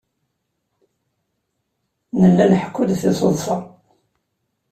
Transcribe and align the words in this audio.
Nella 2.19 2.45
nḥekku-d 2.51 2.89
tiseḍsa. 3.01 3.57